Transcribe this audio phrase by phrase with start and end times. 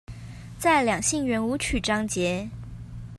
[0.57, 2.49] 在兩性圓舞曲章節